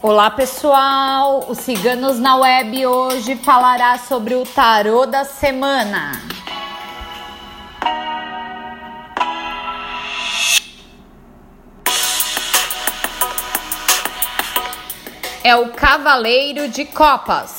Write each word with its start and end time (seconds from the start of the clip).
Olá 0.00 0.30
pessoal, 0.30 1.44
o 1.48 1.56
Ciganos 1.56 2.20
na 2.20 2.36
Web 2.36 2.86
hoje 2.86 3.34
falará 3.34 3.98
sobre 3.98 4.36
o 4.36 4.44
tarô 4.46 5.04
da 5.06 5.24
semana. 5.24 6.12
É 15.42 15.56
o 15.56 15.70
Cavaleiro 15.72 16.68
de 16.68 16.84
Copas. 16.84 17.57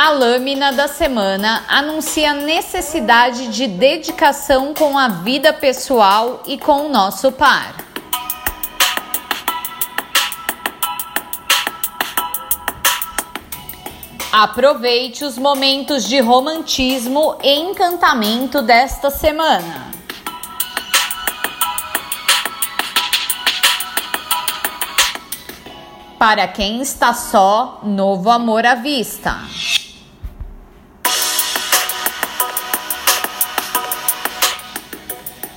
A 0.00 0.10
lâmina 0.10 0.72
da 0.72 0.86
semana 0.86 1.64
anuncia 1.66 2.30
a 2.30 2.34
necessidade 2.34 3.48
de 3.48 3.66
dedicação 3.66 4.72
com 4.72 4.96
a 4.96 5.08
vida 5.08 5.52
pessoal 5.52 6.40
e 6.46 6.56
com 6.56 6.86
o 6.86 6.88
nosso 6.88 7.32
par. 7.32 7.74
Aproveite 14.30 15.24
os 15.24 15.36
momentos 15.36 16.04
de 16.04 16.20
romantismo 16.20 17.36
e 17.42 17.58
encantamento 17.58 18.62
desta 18.62 19.10
semana. 19.10 19.90
Para 26.16 26.46
quem 26.46 26.80
está 26.80 27.12
só, 27.12 27.80
novo 27.82 28.30
amor 28.30 28.64
à 28.64 28.76
vista. 28.76 29.36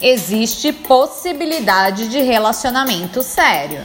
Existe 0.00 0.72
possibilidade 0.72 2.08
de 2.08 2.20
relacionamento 2.20 3.22
sério. 3.22 3.84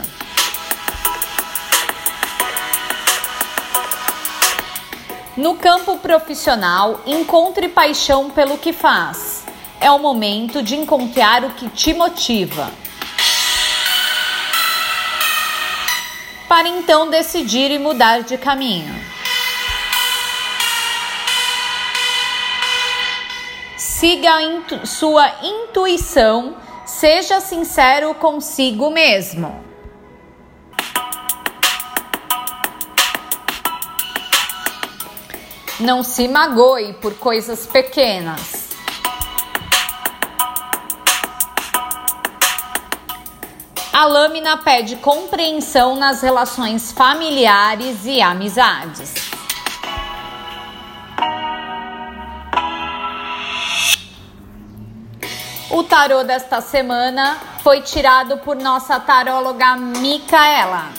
No 5.36 5.56
campo 5.56 5.98
profissional, 5.98 7.00
encontre 7.04 7.68
paixão 7.68 8.30
pelo 8.30 8.56
que 8.56 8.72
faz. 8.72 9.44
É 9.80 9.90
o 9.90 9.98
momento 9.98 10.62
de 10.62 10.76
encontrar 10.76 11.44
o 11.44 11.50
que 11.50 11.68
te 11.68 11.92
motiva. 11.92 12.70
Para 16.48 16.68
então 16.68 17.10
decidir 17.10 17.72
e 17.72 17.78
mudar 17.80 18.22
de 18.22 18.38
caminho. 18.38 19.13
Siga 23.96 24.42
intu 24.42 24.84
sua 24.84 25.24
intuição, 25.40 26.56
seja 26.84 27.40
sincero 27.40 28.12
consigo 28.14 28.90
mesmo. 28.90 29.64
Não 35.78 36.02
se 36.02 36.26
magoe 36.26 36.94
por 36.94 37.14
coisas 37.14 37.66
pequenas. 37.66 38.70
A 43.92 44.06
lâmina 44.06 44.56
pede 44.56 44.96
compreensão 44.96 45.94
nas 45.94 46.20
relações 46.20 46.90
familiares 46.90 48.04
e 48.04 48.20
amizades. 48.20 49.33
O 55.74 55.82
tarô 55.82 56.22
desta 56.22 56.60
semana 56.60 57.36
foi 57.60 57.80
tirado 57.80 58.38
por 58.38 58.54
nossa 58.54 59.00
taróloga 59.00 59.74
Micaela. 59.74 60.92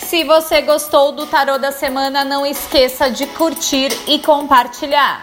Se 0.00 0.22
você 0.24 0.60
gostou 0.60 1.12
do 1.12 1.24
tarô 1.24 1.56
da 1.56 1.72
semana, 1.72 2.26
não 2.26 2.44
esqueça 2.44 3.10
de 3.10 3.26
curtir 3.28 3.88
e 4.06 4.18
compartilhar. 4.18 5.22